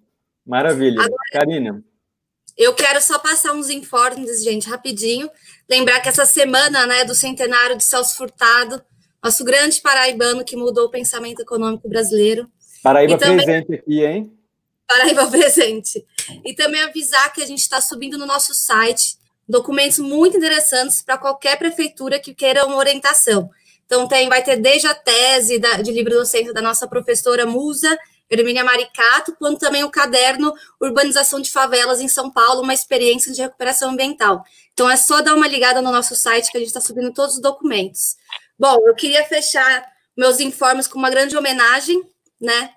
[0.46, 1.00] Maravilha.
[1.00, 1.84] Agora, Karina.
[2.56, 5.28] Eu quero só passar uns informes, gente, rapidinho.
[5.68, 8.82] Lembrar que essa semana, né, do centenário de Celso Furtado,
[9.22, 12.48] nosso grande paraibano que mudou o pensamento econômico brasileiro.
[12.82, 14.32] Paraíba também, presente aqui, hein?
[14.86, 16.04] Paraíba presente.
[16.44, 21.18] E também avisar que a gente está subindo no nosso site documentos muito interessantes para
[21.18, 23.50] qualquer prefeitura que queira uma orientação.
[23.84, 27.98] Então, tem, vai ter desde a tese da, de livre docência da nossa professora Musa,
[28.30, 33.42] Hermínia Maricato, quanto também o caderno Urbanização de Favelas em São Paulo, uma experiência de
[33.42, 34.44] recuperação ambiental.
[34.72, 37.34] Então, é só dar uma ligada no nosso site que a gente está subindo todos
[37.34, 38.14] os documentos.
[38.56, 39.84] Bom, eu queria fechar
[40.16, 42.00] meus informes com uma grande homenagem,
[42.40, 42.70] né?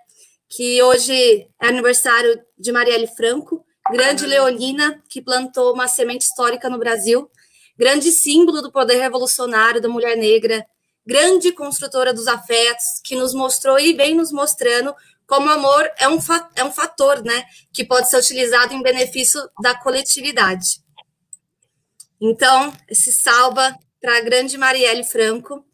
[0.56, 6.78] Que hoje é aniversário de Marielle Franco, grande leonina que plantou uma semente histórica no
[6.78, 7.28] Brasil,
[7.76, 10.64] grande símbolo do poder revolucionário da mulher negra,
[11.04, 14.94] grande construtora dos afetos, que nos mostrou e vem nos mostrando
[15.26, 16.20] como o amor é um,
[16.56, 20.84] é um fator, né, que pode ser utilizado em benefício da coletividade.
[22.22, 25.66] Então, esse salva para a grande Marielle Franco,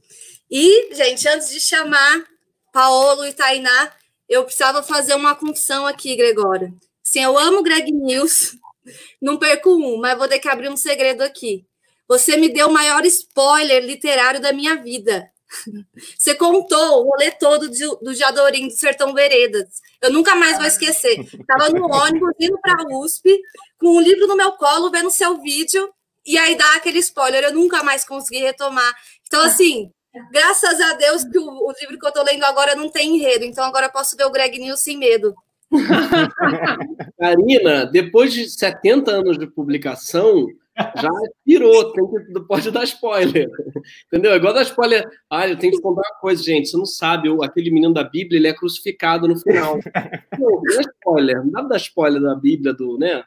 [0.50, 2.24] e, gente, antes de chamar
[2.72, 3.99] Paolo e Tainá,
[4.30, 6.78] eu precisava fazer uma confissão aqui, Gregório.
[7.04, 8.56] Sim, eu amo Greg News,
[9.20, 11.66] não perco um, mas vou ter que abrir um segredo aqui.
[12.08, 15.30] Você me deu o maior spoiler literário da minha vida.
[16.18, 19.68] Você contou o rolê todo de, do Jadorim do Sertão Veredas.
[20.02, 21.20] Eu nunca mais vou esquecer.
[21.20, 23.40] Estava no ônibus, indo para a USP,
[23.80, 25.92] com um livro no meu colo, vendo seu vídeo,
[26.26, 27.44] e aí dá aquele spoiler.
[27.44, 28.94] Eu nunca mais consegui retomar.
[29.28, 29.92] Então, assim,
[30.32, 33.46] Graças a Deus que o, o, livro que eu estou lendo agora não tem enredo,
[33.46, 35.36] então agora eu posso ver o Greg News sem medo.
[37.20, 40.48] Karina, depois de 70 anos de publicação,
[40.96, 41.10] já
[41.46, 43.48] virou, tem que, pode dar spoiler.
[44.08, 44.32] Entendeu?
[44.32, 45.08] É igual dar spoiler.
[45.30, 46.70] Ah, eu tenho que contar uma coisa, gente.
[46.70, 49.78] Você não sabe, aquele menino da Bíblia, ele é crucificado no final.
[50.40, 53.24] Não, não é spoiler, não dá pra dar spoiler da Bíblia, do, né?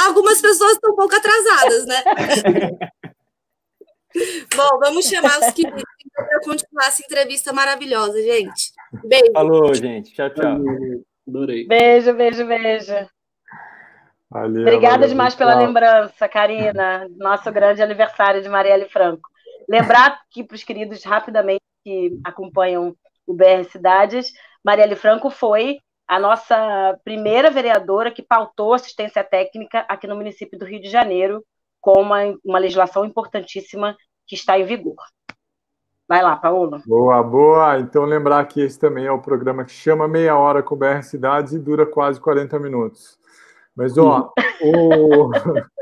[0.00, 2.02] Ah, algumas pessoas estão um pouco atrasadas, né?
[4.56, 5.82] Bom, vamos chamar os queridos
[6.14, 8.72] para continuar essa entrevista maravilhosa, gente.
[9.04, 9.32] Beijo.
[9.32, 10.12] Falou, gente.
[10.12, 10.58] Tchau, tchau.
[11.26, 11.66] Adorei.
[11.66, 12.94] Beijo, beijo, beijo.
[14.30, 17.08] Valeu, Obrigada valeu, demais pela lembrança, Karina.
[17.16, 19.28] Nosso grande aniversário de Marielle Franco.
[19.68, 22.94] Lembrar que para os queridos rapidamente que acompanham
[23.26, 24.32] o BR Cidades,
[24.64, 30.64] Marielle Franco foi a nossa primeira vereadora que pautou assistência técnica aqui no município do
[30.64, 31.44] Rio de Janeiro,
[31.80, 34.96] com uma, uma legislação importantíssima que está em vigor.
[36.08, 36.82] Vai lá, Paulo.
[36.86, 37.78] Boa, boa.
[37.78, 41.52] Então, lembrar que esse também é o programa que chama Meia Hora com BR Cidades
[41.52, 43.18] e dura quase 40 minutos.
[43.76, 45.30] Mas, ó, o...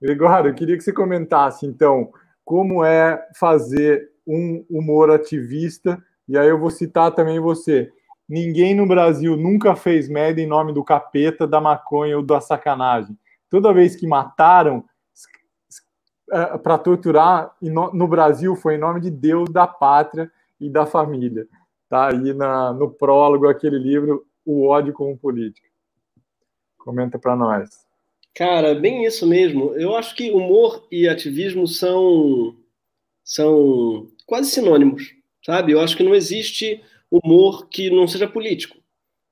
[0.00, 2.12] Gregório, eu queria que você comentasse, então,
[2.44, 7.90] como é fazer um humor ativista, e aí eu vou citar também você.
[8.28, 13.16] Ninguém no Brasil nunca fez merda em nome do capeta, da maconha ou da sacanagem.
[13.50, 14.84] Toda vez que mataram,
[16.32, 21.46] é, para torturar no Brasil foi em nome de Deus, da pátria e da família.
[21.90, 25.68] Tá aí na, no prólogo aquele livro, O ódio como política.
[26.78, 27.68] Comenta para nós.
[28.34, 29.74] Cara, bem isso mesmo.
[29.74, 32.56] Eu acho que humor e ativismo são
[33.22, 35.14] são quase sinônimos,
[35.44, 35.72] sabe?
[35.72, 38.78] Eu acho que não existe humor que não seja político.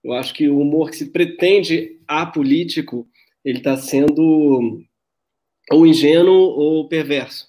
[0.04, 3.08] Eu acho que o humor que se pretende apolítico,
[3.42, 4.82] ele está sendo
[5.70, 7.48] ou ingênuo ou perverso.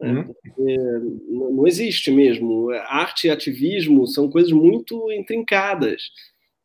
[0.00, 0.28] Né?
[0.58, 1.54] Uhum.
[1.56, 2.70] Não existe mesmo.
[2.88, 6.02] Arte e ativismo são coisas muito intrincadas.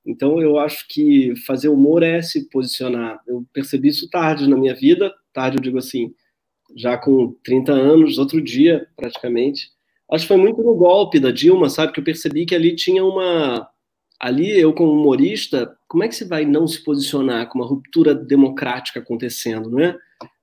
[0.06, 3.20] Então, eu acho que fazer humor é se posicionar.
[3.28, 6.14] Eu percebi isso tarde na minha vida, tarde eu digo assim,
[6.76, 9.70] já com 30 anos, outro dia, praticamente.
[10.12, 11.94] Acho que foi muito no golpe da Dilma, sabe?
[11.94, 13.70] Que eu percebi que ali tinha uma.
[14.20, 18.14] Ali, eu, como humorista, como é que você vai não se posicionar com uma ruptura
[18.14, 19.80] democrática acontecendo, não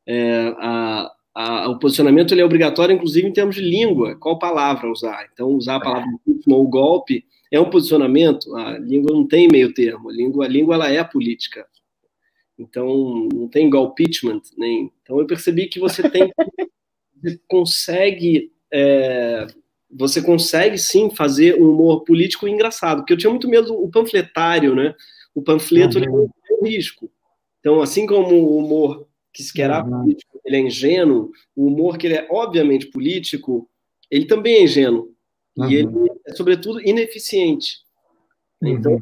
[0.08, 0.54] é?
[0.58, 5.28] a, a, o posicionamento ele é obrigatório, inclusive em termos de língua, qual palavra usar.
[5.32, 6.08] Então, usar a palavra
[6.48, 10.74] ou golpe é um posicionamento, a língua não tem meio termo, a língua, a língua
[10.74, 11.66] ela é política.
[12.58, 14.90] Então, não tem golpeachment, nem.
[15.02, 16.32] Então, eu percebi que você tem.
[17.22, 18.50] você consegue.
[18.72, 19.46] É,
[19.90, 24.74] você consegue sim fazer um humor político engraçado, porque eu tinha muito medo do panfletário,
[24.74, 24.94] né?
[25.34, 26.28] O panfleto uhum.
[26.50, 27.10] é um risco.
[27.60, 30.02] Então, assim como o humor que se quer uhum.
[30.02, 33.68] político, ele é ingênuo, o humor que ele é obviamente político,
[34.10, 35.14] ele também é ingênuo.
[35.56, 35.70] Uhum.
[35.70, 35.88] E ele
[36.26, 37.78] é, sobretudo, ineficiente.
[38.62, 38.68] Uhum.
[38.70, 38.98] Então,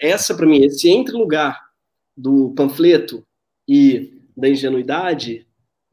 [0.00, 1.60] essa, para mim, esse entre-lugar
[2.16, 3.24] do panfleto
[3.68, 5.46] e da ingenuidade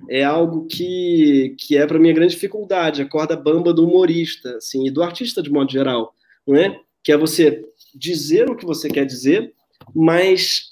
[0.10, 4.58] é algo que, que é, para mim, a grande dificuldade, a corda bamba do humorista,
[4.58, 6.14] assim, e do artista de modo geral,
[6.48, 6.80] não é?
[7.04, 9.54] Que é você dizer o que você quer dizer,
[9.94, 10.69] mas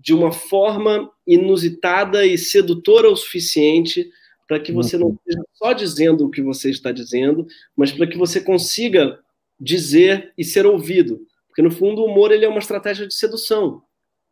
[0.00, 4.10] de uma forma inusitada e sedutora o suficiente
[4.48, 7.46] para que você não esteja só dizendo o que você está dizendo,
[7.76, 9.18] mas para que você consiga
[9.58, 11.20] dizer e ser ouvido.
[11.48, 13.82] Porque, no fundo, o humor ele é uma estratégia de sedução.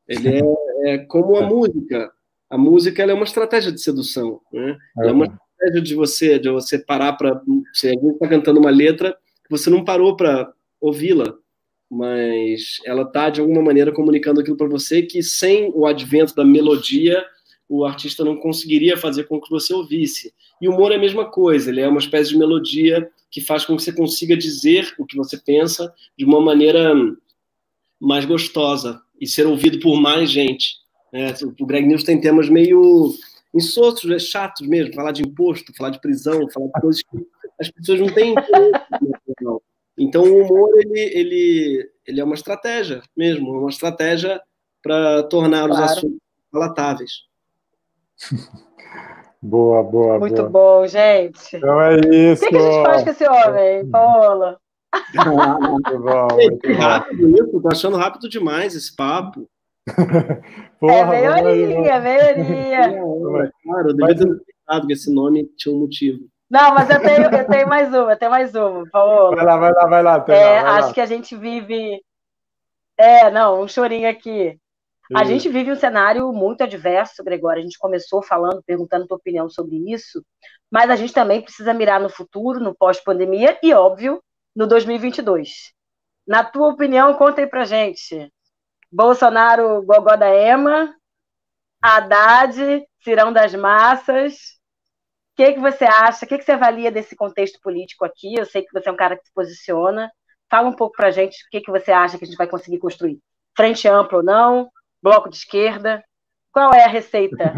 [0.06, 2.12] Ele é, é como a música.
[2.48, 4.40] A música é uma estratégia de sedução.
[4.52, 4.76] Né?
[4.98, 7.40] É uma estratégia de você, de você parar para.
[7.72, 9.16] Se alguém está cantando uma letra,
[9.50, 11.34] você não parou para ouvi-la
[11.90, 16.44] mas ela está de alguma maneira comunicando aquilo para você que sem o advento da
[16.44, 17.24] melodia
[17.68, 20.32] o artista não conseguiria fazer com que você ouvisse.
[20.60, 23.64] E o humor é a mesma coisa, ele é uma espécie de melodia que faz
[23.64, 26.94] com que você consiga dizer o que você pensa de uma maneira
[28.00, 30.76] mais gostosa e ser ouvido por mais gente.
[31.12, 31.34] Né?
[31.58, 33.14] O Greg News tem temas meio
[33.54, 37.26] insotos, é chatos mesmo, falar de imposto, falar de prisão, falar de coisas que
[37.60, 38.34] as pessoas não têm
[39.96, 44.40] então, o humor ele, ele, ele é uma estratégia mesmo, uma estratégia
[44.82, 45.72] para tornar claro.
[45.72, 46.18] os assuntos
[46.50, 47.12] palatáveis.
[49.40, 50.48] boa, boa, Muito boa.
[50.48, 51.56] bom, gente.
[51.56, 52.44] Então é isso.
[52.44, 54.60] O que, que a gente faz com esse homem, Paola?
[55.60, 59.48] muito bom, muito rápido isso, tô achando rápido demais esse papo.
[60.78, 63.00] Porra, é melhoria, melhoria.
[63.64, 66.26] Claro, eu devia ter que esse nome tinha um motivo.
[66.50, 69.36] Não, mas eu tenho, eu tenho mais uma, eu tenho mais uma, Paulo.
[69.36, 70.24] Vai lá, vai lá, vai lá.
[70.28, 70.94] É, vai acho lá.
[70.94, 72.02] que a gente vive.
[72.96, 74.58] É, não, um chorinho aqui.
[75.14, 77.60] A gente vive um cenário muito adverso, Gregório.
[77.60, 80.24] A gente começou falando, perguntando tua opinião sobre isso,
[80.70, 84.22] mas a gente também precisa mirar no futuro, no pós-pandemia e, óbvio,
[84.56, 85.72] no 2022.
[86.26, 88.32] Na tua opinião, conta aí pra gente.
[88.90, 90.94] Bolsonaro, gogó da Ema,
[91.82, 94.58] Haddad, Cirão das Massas,
[95.34, 96.24] o que, que você acha?
[96.24, 98.34] O que, que você avalia desse contexto político aqui?
[98.38, 100.08] Eu sei que você é um cara que se posiciona.
[100.48, 102.46] Fala um pouco para a gente o que, que você acha que a gente vai
[102.46, 103.18] conseguir construir.
[103.56, 104.68] Frente ampla ou não?
[105.02, 106.04] Bloco de esquerda?
[106.52, 107.52] Qual é a receita?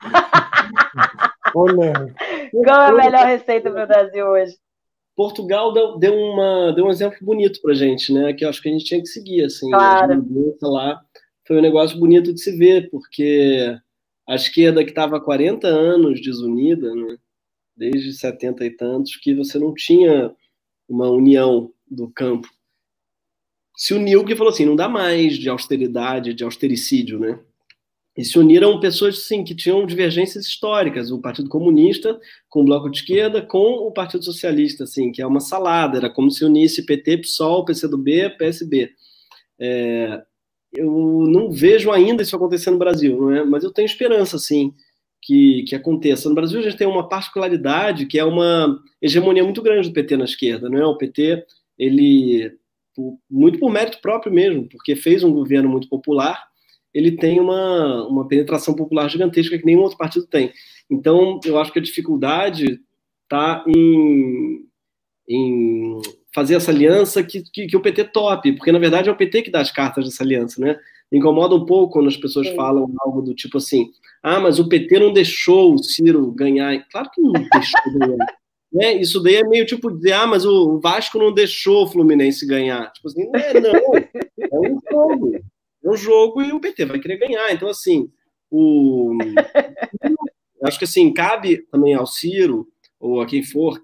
[1.52, 4.54] Qual é a melhor receita para o Brasil hoje?
[5.16, 8.34] Portugal deu, deu, uma, deu um exemplo bonito para a gente, né?
[8.34, 9.70] Que eu acho que a gente tinha que seguir, assim.
[9.70, 10.22] Claro.
[10.62, 11.00] lá
[11.46, 13.74] foi um negócio bonito de se ver, porque
[14.32, 17.18] a esquerda que estava há 40 anos desunida, né,
[17.76, 20.34] desde 70 e tantos, que você não tinha
[20.88, 22.48] uma união do campo,
[23.76, 27.38] se uniu que falou assim, não dá mais de austeridade, de austericídio, né?
[28.16, 32.18] E se uniram pessoas sim, que tinham divergências históricas, o Partido Comunista
[32.48, 36.08] com o Bloco de Esquerda, com o Partido Socialista, assim, que é uma salada, era
[36.08, 38.92] como se unisse PT, PSOL, PCdoB, PSB.
[39.58, 40.22] É,
[40.74, 40.90] eu
[41.28, 43.44] não vejo ainda isso acontecer no Brasil, não é?
[43.44, 44.74] mas eu tenho esperança, sim,
[45.20, 46.28] que, que aconteça.
[46.28, 50.16] No Brasil a gente tem uma particularidade que é uma hegemonia muito grande do PT
[50.16, 50.86] na esquerda, não é?
[50.86, 51.44] O PT,
[51.78, 52.56] ele,
[53.30, 56.42] muito por mérito próprio mesmo, porque fez um governo muito popular,
[56.92, 60.52] ele tem uma, uma penetração popular gigantesca que nenhum outro partido tem.
[60.90, 62.80] Então, eu acho que a dificuldade
[63.24, 64.66] está em,
[65.34, 66.00] em
[66.34, 69.42] fazer essa aliança que, que, que, o PT tope, porque na verdade é o PT
[69.42, 70.78] que dá as cartas dessa aliança, né?
[71.10, 72.56] Me incomoda um pouco quando as pessoas Sim.
[72.56, 73.90] falam algo do tipo assim:
[74.22, 76.86] ah, mas o PT não deixou o Ciro ganhar.
[76.90, 78.26] Claro que não deixou ganhar.
[78.72, 78.94] Né?
[78.94, 82.90] Isso daí é meio tipo dizer, ah, mas o Vasco não deixou o Fluminense ganhar.
[82.92, 83.72] Tipo assim, não é, não.
[83.74, 85.36] É um jogo.
[85.84, 87.52] É um jogo e o PT vai querer ganhar.
[87.52, 88.08] Então, assim,
[88.50, 89.16] o.
[90.64, 92.68] acho que assim, cabe também ao Ciro,
[92.98, 93.82] ou a quem for,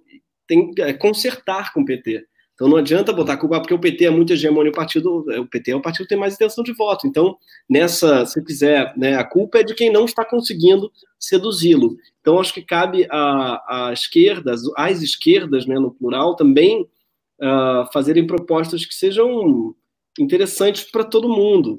[0.48, 2.26] tem é, consertar com o PT.
[2.58, 5.70] Então não adianta botar culpa, porque o PT é muito hegemônico, o partido, o PT
[5.70, 7.06] é o partido que tem mais intenção de voto.
[7.06, 7.36] Então,
[7.70, 11.96] nessa, se quiser, né, a culpa é de quem não está conseguindo seduzi-lo.
[12.20, 16.82] Então, acho que cabe à, esquerda, às esquerdas, né, no plural, também
[17.40, 19.72] uh, fazerem propostas que sejam
[20.18, 21.76] interessantes para todo mundo.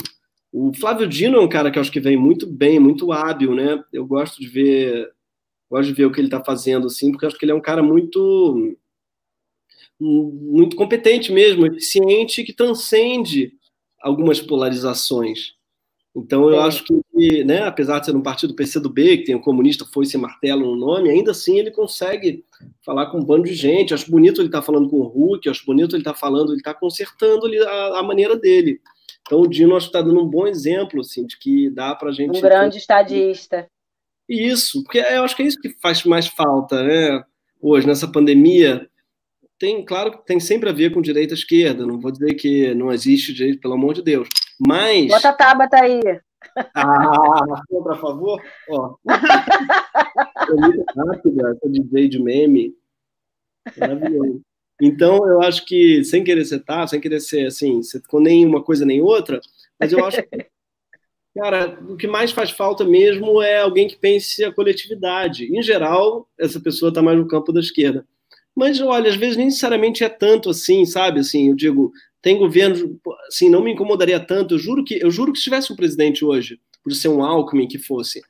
[0.50, 3.54] O Flávio Dino é um cara que eu acho que vem muito bem, muito hábil,
[3.54, 3.84] né?
[3.94, 5.10] Eu gosto de ver,
[5.70, 7.62] gosto de ver o que ele está fazendo, assim, porque acho que ele é um
[7.62, 8.78] cara muito
[10.02, 13.52] muito competente mesmo, eficiente, que transcende
[14.02, 15.54] algumas polarizações.
[16.16, 16.68] Então, eu é.
[16.68, 20.06] acho que, né, apesar de ser um partido PCdoB, que tem o um comunista foi
[20.06, 22.44] sem martelo no nome, ainda assim ele consegue
[22.84, 23.94] falar com um bando de gente.
[23.94, 26.50] Acho bonito ele estar tá falando com o Huck, acho bonito ele estar tá falando,
[26.50, 28.82] ele está consertando a, a, maneira dele.
[29.22, 32.10] Então, o Dino acho que está dando um bom exemplo, assim, de que dá para
[32.10, 32.38] a gente...
[32.38, 33.68] Um grande estadista.
[34.30, 37.24] Isso, porque eu acho que é isso que faz mais falta, né,
[37.60, 38.88] hoje, nessa pandemia,
[39.60, 41.86] tem, claro que tem sempre a ver com direita e esquerda.
[41.86, 44.30] Não vou dizer que não existe direito, pelo amor de Deus.
[44.58, 45.08] Mas.
[45.08, 46.00] Bota a Tabata aí.
[46.74, 48.42] Ah, por favor?
[48.70, 48.96] Ó.
[49.10, 52.74] é muito rápida, essa DJ de meme.
[53.78, 54.42] Maravilhoso.
[54.82, 58.64] Então, eu acho que, sem querer ser tá, sem querer ser assim, com nem uma
[58.64, 59.42] coisa nem outra,
[59.78, 60.48] mas eu acho que,
[61.36, 65.46] cara, o que mais faz falta mesmo é alguém que pense a coletividade.
[65.46, 68.06] Em geral, essa pessoa está mais no campo da esquerda.
[68.56, 71.20] Mas, olha, às vezes nem necessariamente é tanto assim, sabe?
[71.22, 72.84] Assim, eu digo, tem governos,
[73.28, 74.56] assim, não me incomodaria tanto.
[74.56, 77.68] Eu juro que, eu juro que se tivesse um presidente hoje, por ser um Alckmin
[77.68, 78.22] que fosse,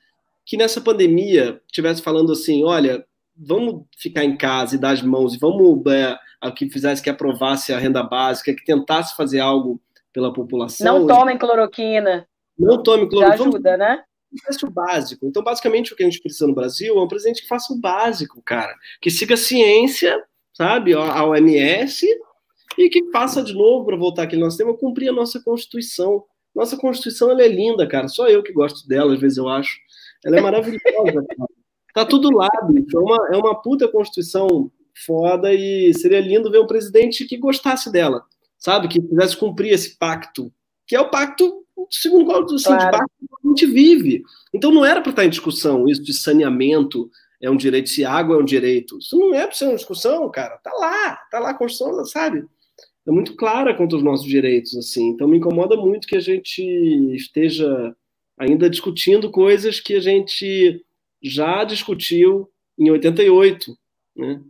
[0.46, 5.34] que nessa pandemia tivesse falando assim, olha, vamos ficar em casa e dar as mãos,
[5.34, 6.18] e vamos é,
[6.56, 9.82] que fizesse que aprovasse a renda básica, que tentasse fazer algo
[10.14, 11.00] pela população.
[11.00, 12.28] Não tomem cloroquina.
[12.60, 13.38] Não tomem cloroquina.
[13.38, 14.04] Já ajuda, né?
[14.38, 15.26] fizesse o básico.
[15.26, 17.80] Então, basicamente, o que a gente precisa no Brasil é um presidente que faça o
[17.80, 18.76] básico, cara.
[19.02, 22.06] Que siga a ciência, sabe, a OMS,
[22.78, 26.24] e que faça de novo, para voltar aqui no nosso tema, cumprir a nossa Constituição.
[26.56, 28.08] Nossa Constituição, ela é linda, cara.
[28.08, 29.78] Só eu que gosto dela, às vezes eu acho.
[30.24, 30.82] Ela é maravilhosa,
[31.14, 31.50] cara.
[31.94, 32.96] Tá tudo lá, bicho.
[32.96, 34.72] É uma, é uma puta Constituição
[35.06, 38.24] foda e seria lindo ver um presidente que gostasse dela,
[38.58, 38.88] sabe?
[38.88, 40.52] Que quisesse cumprir esse pacto,
[40.86, 43.06] que é o pacto segundo qual assim, claro.
[43.44, 44.24] a gente vive.
[44.54, 47.10] Então não era para estar em discussão isso de saneamento
[47.42, 48.98] é um direito, se água é um direito.
[48.98, 50.58] Isso não é para ser uma discussão, cara.
[50.58, 52.44] Tá lá, tá lá a Constituição, sabe?
[53.08, 55.08] É muito clara quanto aos nossos direitos, assim.
[55.10, 56.62] Então me incomoda muito que a gente
[57.16, 57.96] esteja
[58.38, 60.84] ainda discutindo coisas que a gente
[61.22, 63.74] já discutiu em 88,
[64.16, 64.42] né?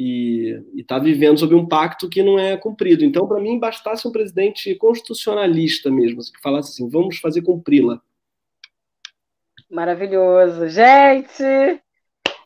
[0.00, 3.04] E está vivendo sob um pacto que não é cumprido.
[3.04, 8.00] Então, para mim, bastasse um presidente constitucionalista mesmo, que falasse assim: vamos fazer cumpri-la.
[9.68, 10.68] Maravilhoso.
[10.68, 11.42] Gente,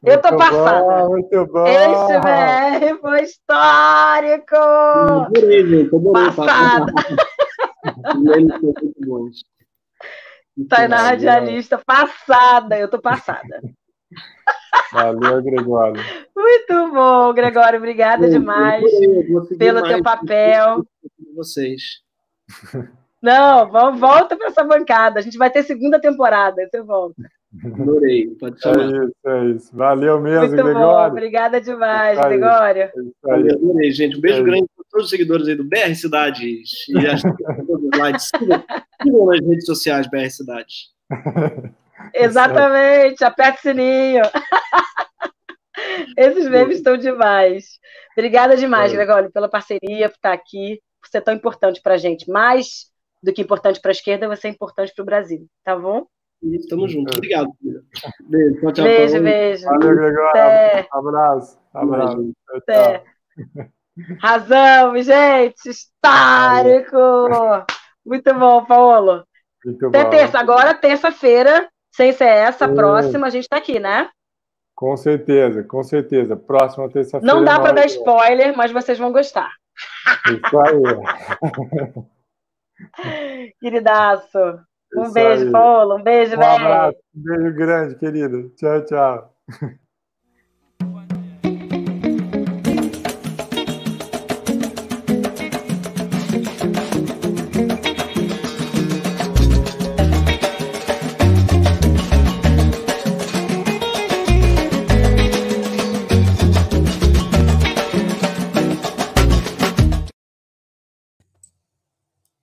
[0.03, 0.81] eu tô passada.
[0.81, 1.67] Bom, muito bom.
[1.67, 4.57] Esse BR foi histórico.
[4.57, 5.95] Adorei, gente.
[5.95, 6.33] Adorei.
[6.33, 6.93] Passada.
[10.69, 13.63] Tá na radialista passada, eu tô passada.
[14.93, 16.03] Valeu, Gregório.
[16.37, 17.79] Muito bom, Gregório.
[17.79, 18.85] Obrigada demais
[19.59, 20.87] pelo teu papel.
[21.35, 22.03] Vocês.
[23.23, 25.21] Não, vamos, volta para essa bancada.
[25.21, 26.69] A gente vai ter segunda temporada.
[26.69, 27.23] Você volta.
[27.65, 28.83] Adorei, pode chamar.
[28.83, 29.77] É isso, é isso.
[29.77, 30.81] Valeu mesmo, Muito Gregório.
[30.81, 31.07] Bom.
[31.07, 32.83] Obrigada demais, é Gregório.
[32.83, 34.17] É adorei, gente.
[34.17, 37.99] Um beijo é grande para todos os seguidores aí do BR Cidades e as todos
[37.99, 38.65] lá de cima.
[39.03, 40.91] sigam nas redes sociais BR Cidades.
[42.15, 44.23] Exatamente, aperta o sininho.
[46.17, 47.79] Esses memes estão demais.
[48.17, 48.97] Obrigada demais, é.
[48.97, 52.31] Gregório, pela parceria, por estar aqui, por ser tão importante para a gente.
[52.31, 52.91] Mais
[53.23, 56.07] do que importante para a esquerda, você é importante para o Brasil, tá bom?
[56.69, 57.17] Tamo junto.
[57.17, 57.49] Obrigado.
[58.21, 58.85] Beijo, tchau, tchau.
[58.85, 59.65] Beijo, beijo.
[59.65, 60.29] Valeu, Gregório.
[60.29, 60.89] Até.
[60.91, 61.59] Abraço.
[61.73, 62.33] Abraço.
[62.57, 63.05] Até.
[64.21, 65.69] Razão, gente.
[65.69, 66.99] Histórico.
[68.05, 69.25] Muito bom, Paulo.
[69.65, 70.11] Muito Até bom.
[70.11, 70.39] terça.
[70.41, 74.09] Agora, terça-feira, sem ser essa, próxima, a gente está aqui, né?
[74.75, 76.37] Com certeza, com certeza.
[76.37, 77.35] Próxima terça-feira.
[77.35, 79.53] Não dá para dar spoiler, mas vocês vão gostar.
[80.27, 80.83] Isso aí.
[83.61, 84.39] Queridaço.
[84.95, 85.53] Um Isso beijo, aí.
[85.53, 85.97] Paulo.
[85.97, 88.51] Um beijo, um abraço, um beijo grande, querido.
[88.57, 89.33] Tchau, tchau.